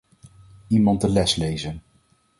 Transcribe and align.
Iemand 0.67 1.01
de 1.01 1.09
les 1.09 1.35
lezen. 1.35 1.77